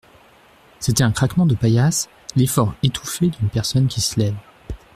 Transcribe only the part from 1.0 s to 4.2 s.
un craquement de paillasse, l'effort étouffé d'une personne qui se